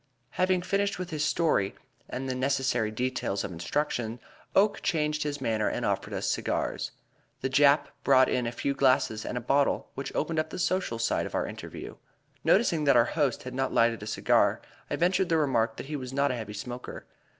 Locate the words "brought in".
8.03-8.47